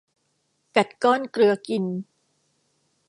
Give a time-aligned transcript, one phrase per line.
[0.75, 1.83] กัดก้อนเกลือกิน